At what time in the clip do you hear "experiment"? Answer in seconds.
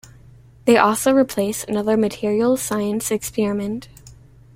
3.11-3.87